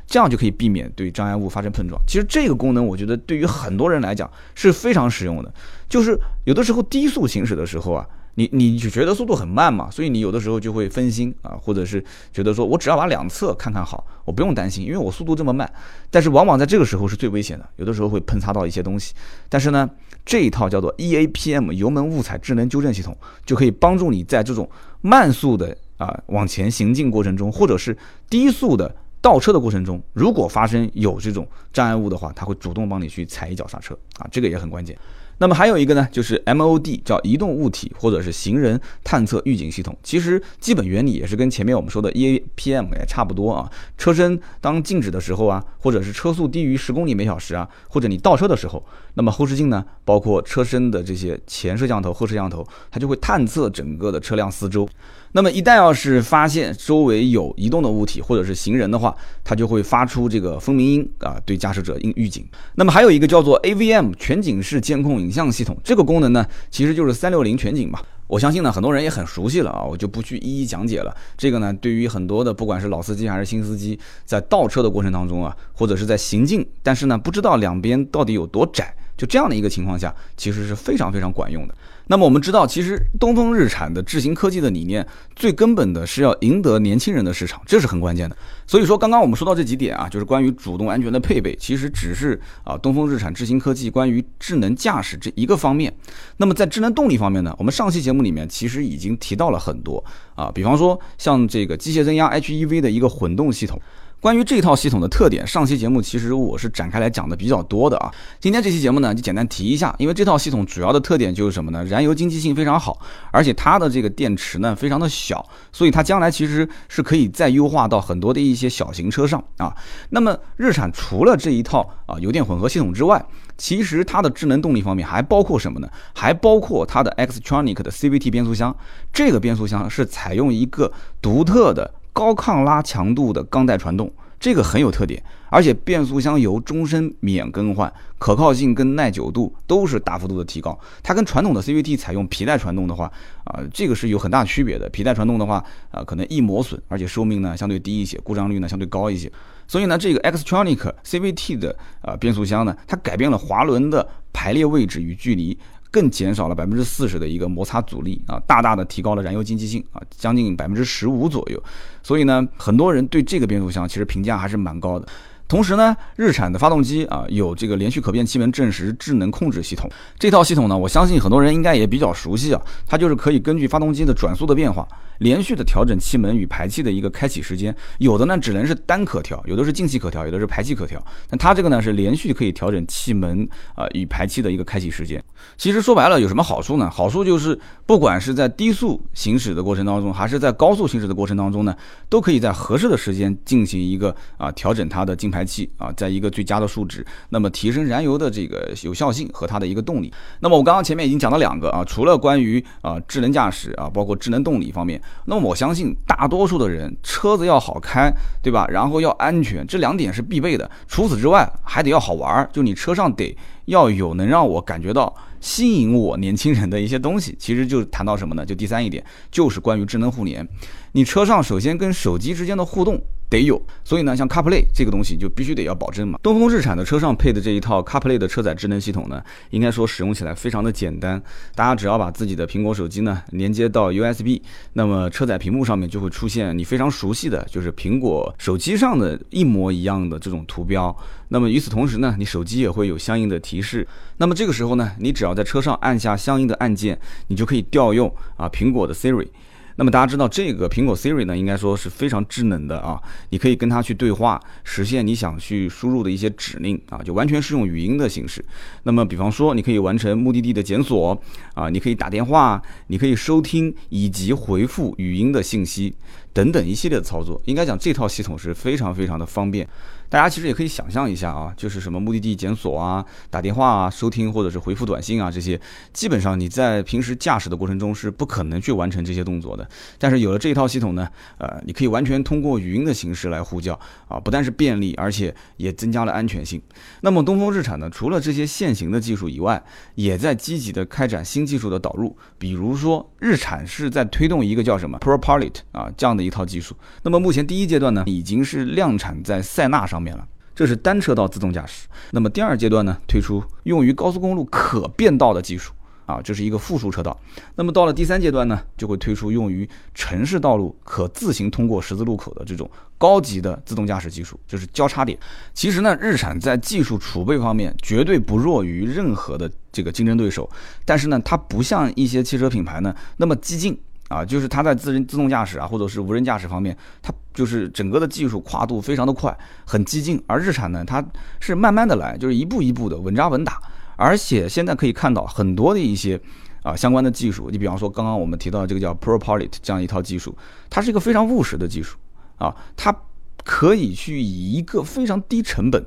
[0.06, 2.00] 这样就可以避免对障碍物发生碰撞。
[2.06, 5.54] 其实这个功能，我觉得对于很多人来讲是非常实用的。
[5.88, 15.72] 就是有的时候低速行驶的时候啊，你你就觉得速度很慢嘛，所以你有的时候就会分心啊，或者是觉得说我只要把两侧看看好，我不用担心，因为我速度这么慢。
[16.12, 19.14] 但是往往在这个时候是最危险的，有的时候会碰擦到一些东西。
[19.48, 19.90] 但是呢，
[20.26, 25.78] 这一套叫做 EAPM 油门误踩智能纠正系统，就可以帮助你在这种慢速的。
[26.04, 27.98] 啊，往前行进过程中，或者是
[28.30, 34.98] 低速的倒车的过程中，如果发生有这种障碍物的话，它会主动帮你去踩一脚刹车啊，这个也很关键。
[35.40, 43.70] 那么还有一个呢，就是 MOD 叫移动物体或者是行人探测预警系统，其实基本原理也是跟前面我们说的 EAPM 也差不多啊。
[43.98, 48.86] 车身当静止的时候啊，或者是车速低于十公里每小时啊，或者你倒车的时候，
[49.16, 54.88] 那么后视镜呢，包括车身的这些前摄像头、后摄像头，它就会探测整个的车辆四周。
[55.34, 62.48] 那么一旦要是发现周围有移动的物体或者是行人的话，它就会发出这个蜂鸣音啊，对驾驶者应预警。
[62.76, 68.00] 那么还有一个叫做 AVM 全景式监控影像系统，这个功能呢，其实就是三六零全景嘛。
[68.28, 71.16] 我相信呢，很多人也很熟悉了啊，我就不去一一讲解了。
[71.36, 81.76] 这个呢，对于很多的不管是老司机还是新司机，在倒车的过程当中啊，或者是在行进，但是呢，不知道两边到底有多窄，就这样的一个情况下，其实是非常非常管用的。
[82.08, 88.36] 那么我们知道，其实东风日产的智行科技的理念，最根本的是要赢得年轻人的市场，这是很关键的。
[88.68, 95.94] 所以说，刚刚我们说到这几点啊，就是关于主动安全的配备，其实只是啊东风日产智行科技关于智能驾驶这一个方面。
[96.38, 100.04] 那么在智能动力方面呢，我们上期节目里面其实已经提到了很多
[100.36, 103.82] 啊，比方说像这个机械增压 HEV 的一个混动系统。
[104.24, 108.10] 关于这套系统的特点，上期节目其实我是展开来讲的比较多的啊。
[108.40, 111.84] 今天这期节目呢，就简单提一下，因为这套系统主要的特点就是什么呢？
[111.84, 112.98] 燃油经济性非常好，
[113.32, 119.76] 而且它的这个电池呢非常的小，所以它将来其实是可以再优化到很多的一些小型车上啊。
[120.12, 123.22] 那么日产除了这一套啊油电混合系统之外，
[123.58, 125.90] 其实它的智能动力方面还包括什么呢？
[126.14, 128.74] 还包括它的 Xtronic 的 CVT 变速箱，
[129.12, 130.90] 这个变速箱是采用一个
[131.22, 131.96] 独特的。
[132.14, 140.80] 高抗拉强度的钢带传动，这个很有特点，而且变速箱油终身免更换，可靠性跟耐久度都是大幅度的提高。
[141.02, 143.12] 它跟传统的 CVT 采用皮带传动的话，
[143.46, 144.88] 啊，这个是有很大区别的。
[144.90, 149.32] 皮带传动的话，啊，可能易磨损，而且寿命呢相对低一些，故障率呢相对高一些。
[149.68, 155.58] 所以呢，这个 Xtronic CVT 的啊变速箱呢，它改变了滑轮的排列位置与距离。
[155.94, 161.64] 更减少了百分之四十的一个摩擦阻力啊，大大的提高了燃油经济性啊，将近百分之十五左右。
[162.02, 165.08] 所以呢，很多人对这个变速箱其实评价还是蛮高的。
[165.48, 172.62] 同时呢，日产的发动机啊有这个连续可变气门正时智能控制系统，这套系统呢，我相信很多人应该也比较熟悉啊。
[172.88, 174.88] 它就是可以根据发动机的转速的变化，
[175.20, 177.76] 连续的调整气门与排气的一个开启时间。
[178.00, 181.04] 有的呢只能是单可调，有的是进气可调，有的是排气可调。
[181.30, 185.22] 那它这个呢是连续可以调整气门啊与排气的一个开启时间。
[185.58, 186.90] 其实说白了有什么好处呢？
[186.90, 191.76] 好处就是不管是在低速行驶的过程当中，还是在高速行驶的过程当中呢，
[192.10, 195.33] 都可以在合适的时间进行一个啊调整它的进。
[195.34, 200.14] 排气啊，在一个最佳的数值，那么提升燃油的这个有效性和它的一个动力。
[200.42, 208.68] 那么我刚刚前面已经讲了两个啊，除了关于啊智能驾驶啊，包括智能动力方面，那么我相信大多数的人车子要好开，对吧？
[208.70, 210.70] 然后要安全，这两点是必备的。
[210.88, 215.14] 除此之外，还得要好玩儿，就你车上得要有能让我感觉到。
[215.44, 218.46] 吸引我年轻人的一些东西，其实就谈到什么呢？
[218.46, 220.48] 就第三一点，就是关于智能互联。
[220.96, 226.20] 你车上首先跟手机之间的互动得有，所以呢，像 CarPlay 这个东西就必须得要保证嘛。
[226.22, 231.20] 东风日产的车上配的这一套 CarPlay 的车载智能系统呢，应该说使用起来非常的简单。
[231.56, 234.40] 大家只要把自己的苹果手机呢连接到 USB，
[234.74, 240.96] 那么车载屏幕上面就会出现你非常熟悉的就是苹果手机上的一模一样的这种图标。
[241.30, 243.88] 那么与此同时呢，你手机也会有相应的提示。
[244.18, 249.28] 那么这个时候呢，你只要在车上按下相应的按键，你就可以调用啊苹果的 Siri。
[249.76, 258.44] 那么大家知道这个苹果 Siri 呢，应该说是非常智能的啊，你可以跟它去对话，实现你想去输入的一些指令啊，就完全是用语音的形式。
[258.84, 261.20] 那么比方说，你可以完成目的地的检索
[261.54, 265.94] 啊，你可以打电话，你可以收听以及回复语音的信息
[266.34, 267.42] 等等一系列的操作。
[267.46, 269.68] 应该讲这套系统是非常非常的方便。
[270.10, 275.60] 大家其实也可以想象一下啊，就是什么目的地检索啊、打电话啊、收听或者是回复短信啊这些，
[275.92, 279.68] 基本上你在平时驾驶的过程中是不可能去完成这些动作的。
[279.98, 283.74] 但是有了这一套系统呢，呃，你可以完全通过语音的形式来呼叫
[284.08, 286.62] 啊，不但是便利，而且也增加了安全性。
[287.02, 289.64] 那么东风日产呢，除了这些现行的技术以外，
[289.96, 296.76] 也在积极的开展新技术的导入，比如说日产是在推动一个叫什么 ProPilot 啊这样的一套技术。
[297.02, 300.04] 那么目前第一阶段呢，已经是量产在塞纳上。
[300.04, 301.88] 面了，这是单车道自动驾驶。
[302.12, 305.72] 那么第二阶段呢，推出用于高速公路可变道的技术
[306.06, 307.18] 啊，这是一个复数车道。
[307.56, 315.18] 那么到了第三阶段呢，就会推出用于城市道路可自行通过十字路口的这种高级的自动驾驶技术，就是交叉点。
[315.54, 320.50] 其实呢，日产在技术储备方面绝对不弱于任何的这个竞争对手，
[320.84, 323.80] 但是呢，它不像一些汽车品牌呢那么激进。
[324.14, 330.24] 啊，就是它在自人自动驾驶啊，或者是无人驾驶方面，它就是整个的技术跨度非常的快，很激进。
[330.28, 331.04] 而日产呢，它
[331.40, 333.60] 是慢慢的来，就是一步一步的稳扎稳打。
[333.96, 336.20] 而且现在可以看到很多的一些
[336.62, 340.38] 啊相关的技术，你比方说刚刚我们提到这个叫 ProPilot 这样一套技术，
[340.70, 341.98] 它是一个非常务实的技术
[342.38, 342.96] 啊，它
[343.44, 345.84] 可以去以一个非常低成本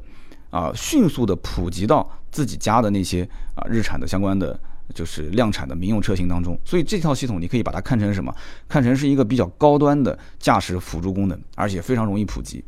[0.50, 3.22] 啊，迅速的普及到自己家的那些
[3.54, 4.58] 啊日产的相关的。
[4.94, 8.34] 就是量产的民用车型当中，所以这套系统你可以把它看成什么？
[8.68, 12.64] 看成是一个比较高端的驾驶辅助功能，而且非常容易普及。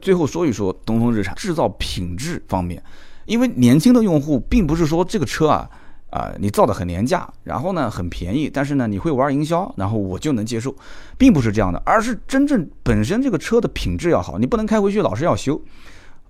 [0.00, 2.82] 最后说一说东风日产制造品质方面，
[3.24, 5.68] 因为年轻的用户并不是说这个车啊
[6.10, 10.74] 啊你造的很廉价，然后呢很便宜，但是呢你会玩营销，然后我就能接受，
[11.16, 15.60] 并不是这样的，而是真正本身这个车的品质要好，你不能开回去老是要修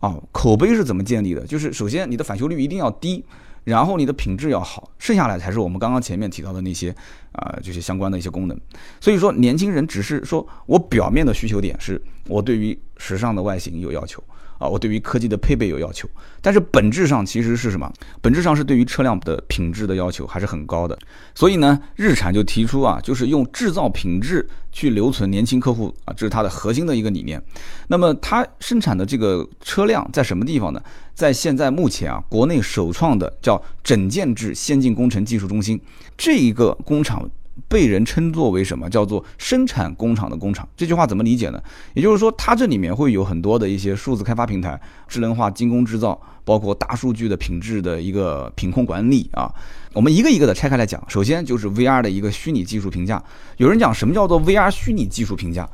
[0.01, 0.17] 啊。
[0.31, 1.47] 口碑是怎么建立的？
[1.47, 3.25] 就是首先你的返修率一定要低。
[3.65, 6.95] 然后你的品质要好，剩下来才是我们刚刚前面提到的那些
[7.33, 8.61] 啊，这些相关的一些功能。
[9.01, 14.23] 所以说，年轻人只是说我表面的需求点是我对于时尚的外形有要求。
[14.63, 16.09] 啊，我对于科技的配备有要求，
[16.41, 17.93] 但是本质上其实是什么？
[18.21, 20.97] 本质上是对于车辆的品质的要求还是很高的。
[21.35, 27.43] 所以呢，日产就提出啊，就是用制造品质去留存年轻客户啊，这是它的核心的一个理念。
[27.89, 30.81] 那么它生产的这个车辆在什么地方呢？
[31.15, 35.81] 在现在目前啊，国内首创的叫整件制先进工程技术中心
[36.17, 37.29] 这一个工厂。
[37.69, 40.67] 被人称作为什么叫做生产工厂的工厂？
[40.77, 41.63] 这句话怎么理解呢？
[41.95, 49.53] 也就是说，它这里面会有很多的一些数字开发平台、智能化精工制造，包括大数据的品质的一个品控管理啊。
[49.93, 51.03] 我们一个一个的拆开来讲。
[51.09, 53.23] 首先就是 VR 的一个虚拟技术评价。
[53.59, 55.69] 有人讲什么叫做 VR 虚拟技术评价？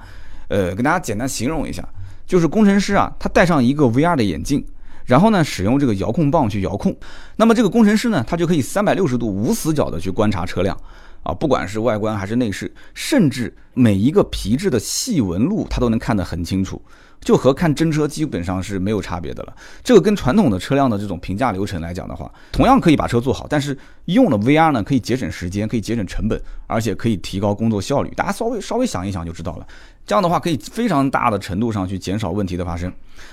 [0.49, 1.87] 呃，跟大家简单形容一下，
[2.27, 4.65] 就是工程师啊，他戴上一个 VR 的眼镜，
[5.05, 6.97] 然后呢，使用这个遥控棒去遥控，
[7.37, 10.77] 那么这个工程师呢，他就可以三百六十度无死角的去观察车辆。
[11.23, 16.81] 啊，不管是外观还是内饰，甚至每一个皮质的细纹路，它都能看得很清楚，
[17.21, 19.55] 就和看真车基本上是没有差别的了。
[19.85, 23.77] 这个跟传统的车辆的这种评价流程来讲的话，同样可以把车做好，但是
[24.07, 28.11] 用了 VR 呢，可以节省时间，可以节省成本，而且可以提高工作效率。
[28.17, 29.67] 大家稍微稍微想一想就知道了。
[30.09, 32.91] 这样的话可以非常大的程度上去减少问题的发生。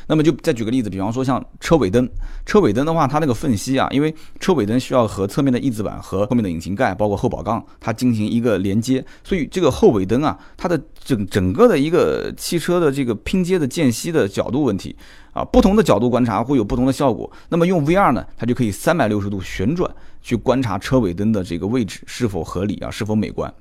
[0.08, 2.06] 那么就再举个例子，比方说像车尾灯，
[2.46, 14.94] 车尾灯的话，它那个缝隙啊，因为车尾灯需要和侧面的翼子板和后面的引擎盖，包括后保杠，它进行一个连接，所以这个后尾灯啊，它的整整个的一个汽车的这个拼接的间隙的角度问题
[15.32, 17.32] 啊，不同的角度观察会有不同的效果。
[17.48, 19.90] 那么用 VR 呢，它就可以三百六十度旋转
[20.22, 23.54] 去观察车尾灯的这个位置是否合理啊，是否美观。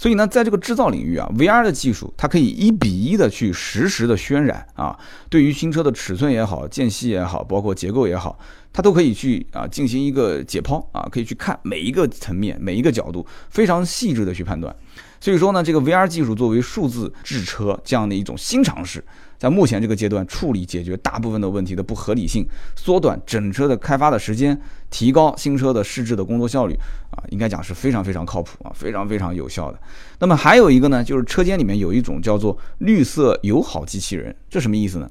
[0.00, 8.38] 所以呢，在这个制造领域啊，VR 的技术它可以一比一的去实时的渲染啊，对于新车的尺寸也好、间隙也好，包括结构也好，
[8.72, 14.74] 它都可以去啊进行一个解剖啊，可以去看每一个层面、每一个角度，非常细致的去判断。
[15.20, 19.04] 所以说呢，这个 VR 技术作为数字制车这样的一种新尝试，
[19.40, 26.74] 在目前这个阶段处理解决大部分的问题的不合理性，缩短整车的开发的时间，提高新车的试制的工作效率
[27.10, 29.80] 啊，应该讲是非常非常靠谱啊，非常非常有效的。
[30.18, 35.10] 那么还有一个呢，就是车间里面有一种叫做绿色友好机器人，这什么意思呢？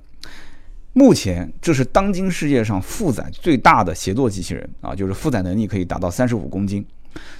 [0.93, 6.85] 目前这是当今世界上负载最大的协作机器人啊，就是负载能力可以达到三十五公斤。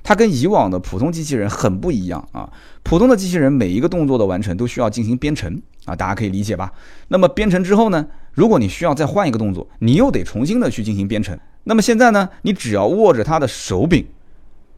[0.01, 2.51] 它跟以往的普通机器人很不一样啊！
[2.81, 6.71] 普通的机器人每一个动作的完成都需要进行编程啊，大家可以理解吧？
[7.09, 11.37] 那么编程之后呢，如果你需要再换一个动作，你又得重新的去进行编程。
[11.63, 14.05] 那么现在呢，你只要握着它的手柄。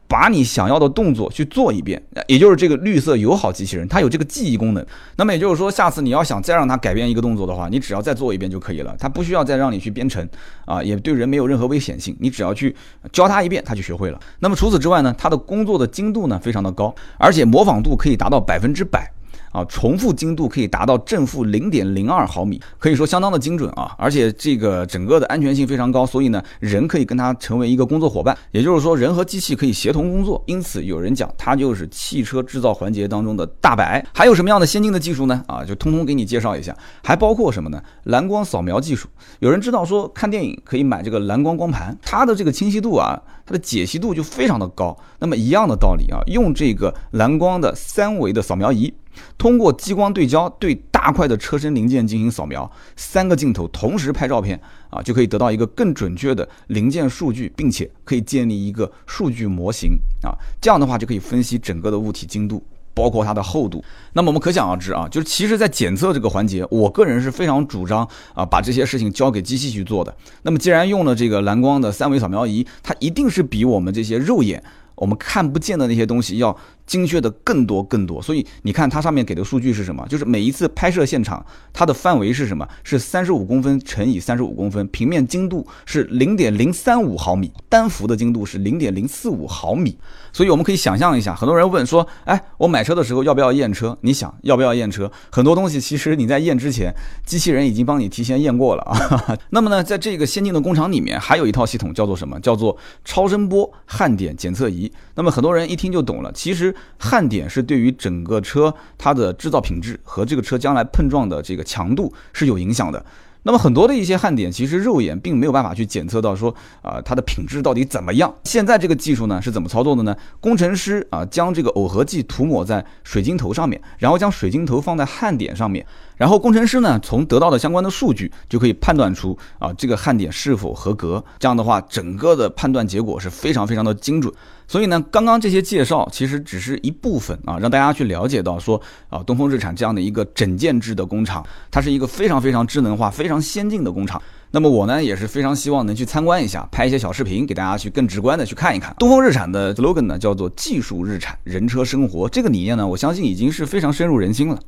[0.07, 4.86] 把你想要的动作去做一遍，也就是这个绿色友好机器人，它有这个记忆功能。
[5.16, 10.28] 那么也就是说，下次你要想再让它改变一个动作的话，你只要再做一遍就可以了，它不需要再让你去编程
[10.66, 12.14] 啊，也对人没有任何危险性。
[12.20, 12.76] 你只要去
[13.14, 14.20] 教它一遍，它就学会了。
[14.39, 19.09] 那么除此之外呢，它的工作的精度呢非常的高，而且模仿度可以达到百分之百。
[19.52, 23.93] 啊，重复精度可以达到正负零点零二毫米，可以说相当的精准啊！
[23.97, 30.41] 而且这个整个的安全性非常高，所以呢，人可以跟它成为一个工作伙伴，也就是说，人和机器可以协同工作。
[30.47, 34.06] 因此，有人讲它就是汽车制造环节当中的大白。
[34.14, 35.43] 还有什么样的先进的技术呢？
[35.47, 36.76] 啊，就通通给你介绍一下。
[37.04, 37.82] 还包括什么呢？
[38.06, 39.10] 蓝光扫描技术。
[39.39, 44.97] 有人知道说看电影可以买这个蓝光光盘，它的这个清晰度啊，它的解析度就非常的高。
[45.20, 48.93] 那么一样的道理啊，用这个蓝光的三维的扫描仪。
[49.38, 54.59] 通过激光对焦对大块的车身零件进行扫描，三个镜头同时拍照片
[54.89, 60.32] 啊，就可以得到一个更准确的零件数据，并且可以建立一个数据模型啊。
[60.62, 63.84] 这样的话就可以分析整个的物体精度，包括它的厚度。
[64.14, 70.16] 那么我们可想而知啊，就是其实，在检测这个环节，我个人是非常主张啊，把这些事情交给机器去做的。
[70.43, 74.64] 那么既然用了这个蓝光的三维扫描仪，它一定是比我们这些肉眼
[75.02, 76.56] 我们看不见的那些东西要。
[76.88, 80.06] 精确的更多更多，所以你看它上面给的数据是什么？
[80.10, 82.68] 就是每一次拍摄现场，它的范围是什么？
[82.84, 89.97] 是三十五公分乘以三十五公分，平面精度是零点零三五毫米，单幅的精度是零点零四五毫米。
[90.34, 93.97] 所以我们可以想象一下，很多人问说，哎，我买车的时候要不要验车？
[94.02, 95.10] 你想要不要验车？
[95.32, 96.93] 很多东西其实你在验之前，
[97.26, 99.38] 机器人已经帮你提前验过了啊。
[99.52, 102.38] 那么呢，在这个先进的工厂里面，还有一套系统叫做什么？
[102.41, 102.76] 叫做
[103.06, 104.91] 超声波焊点检测仪。
[105.16, 106.74] 那么很多人一听就懂了，其实。
[106.98, 113.04] 焊点是对于整个车它的制造品质和这个车将来碰撞的这个强度是有影响的。
[113.44, 118.32] 那么很多的一些焊点，其实肉眼并没有办法去检测到说啊它的品质到底怎么样。
[118.44, 120.16] 现在这个技术呢是怎么操作的呢？
[120.39, 125.84] 工程师啊将这个耦合剂涂抹在水晶头上面，然后将水晶头放在焊点上面，
[126.22, 131.24] 然后工程师呢从得到的相关的数据就可以判断出啊这个焊点是否合格。
[131.39, 134.32] 这样的话，整个的判断结果是非常非常的精准。
[134.67, 144.22] 所以呢，刚刚这些介绍其实只是一部分啊，让大家去了解到说啊，东风日产这样的一个整件制的工厂，它是一个非常非常智能化、非常先进的工厂。
[144.54, 148.93] 那么我呢也是非常希望能去参观一下，拍一些小视频，给大家去更直观的去看一看。
[148.99, 154.60] 东风日产的 slogan 呢叫做“技术日产，人车生活”，这个理念呢，我相信已经是非常深入人心了。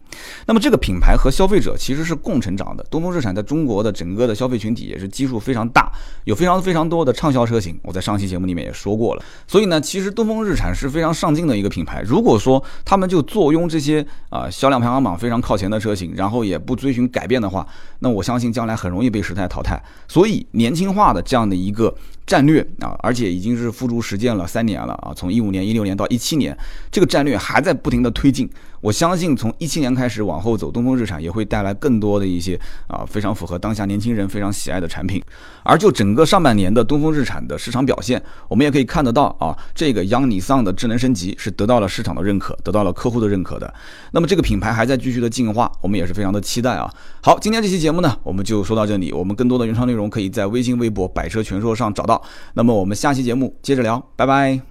[0.48, 2.84] 那么这个品牌和消费者其实是共成长的。
[2.90, 5.92] 东风日产在中国的整个的消费群体也是基数非常大，
[6.24, 7.78] 有非常非常多的畅销车型。
[7.84, 9.24] 我在上期节目里面也说过了。
[9.46, 12.02] 所以呢，其实东风日产是非常上进的一个品牌。
[12.06, 17.68] 如果说他们就坐拥这些啊销量排行榜非常靠前的车型，然后也不追寻改变的话，
[18.00, 19.73] 那我相信将来很容易被时代淘汰。
[20.08, 21.94] 所以年轻化的这样的一个
[22.26, 26.58] 战略啊，而且已经是付诸实践了三年了啊，从一五年、一六年到一七年，
[26.92, 28.50] 这个战略还在不停的推进。
[28.82, 35.24] 我相信从一七年开始往后走，东风日产也会带来更多的一些啊非常符合当下年轻人非常喜爱的产品。
[35.64, 43.74] 而就整个上半年的东风日产的市场表现，我们也可以看得到啊，这个央尼桑的智能升级是得到了市场的认可，得到了客户的认可的。
[44.12, 46.94] 那么这个品牌还在继续的进化，我们也是非常的期待啊。
[47.22, 49.14] 好，今天这期节目呢，我们就说到这里。
[49.14, 52.22] 我们更多的原创内容可以在微信、微博“百车全说”上找到。
[52.56, 54.64] 那么我们下期节目接着聊，拜拜。